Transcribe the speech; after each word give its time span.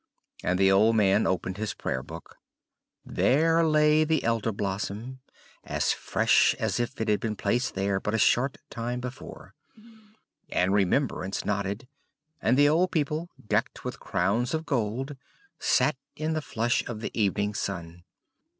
And 0.43 0.57
the 0.57 0.71
old 0.71 0.95
man 0.95 1.27
opened 1.27 1.57
his 1.57 1.75
Prayer 1.75 2.01
Book. 2.01 2.37
There 3.05 3.63
lay 3.63 4.03
the 4.03 4.23
Elder 4.23 4.51
blossom, 4.51 5.19
as 5.63 5.93
fresh 5.93 6.55
as 6.55 6.79
if 6.79 6.99
it 6.99 7.07
had 7.07 7.19
been 7.19 7.35
placed 7.35 7.75
there 7.75 7.99
but 7.99 8.15
a 8.15 8.17
short 8.17 8.57
time 8.71 8.99
before; 8.99 9.53
and 10.49 10.73
Remembrance 10.73 11.45
nodded, 11.45 11.87
and 12.41 12.57
the 12.57 12.67
old 12.67 12.89
people, 12.91 13.29
decked 13.47 13.85
with 13.85 13.99
crowns 13.99 14.55
of 14.55 14.65
gold, 14.65 15.17
sat 15.59 15.97
in 16.15 16.33
the 16.33 16.41
flush 16.41 16.83
of 16.89 17.01
the 17.01 17.11
evening 17.13 17.53
sun. 17.53 18.03